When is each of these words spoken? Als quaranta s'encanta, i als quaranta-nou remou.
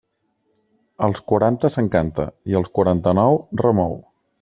Als 1.09 1.21
quaranta 1.33 1.73
s'encanta, 1.75 2.29
i 2.53 2.59
als 2.61 2.75
quaranta-nou 2.79 3.41
remou. 3.67 3.99